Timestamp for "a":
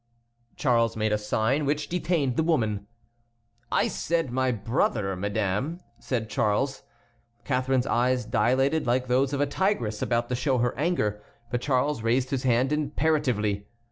1.13-1.17, 9.41-9.45